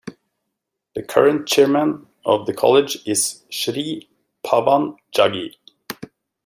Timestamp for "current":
1.03-1.45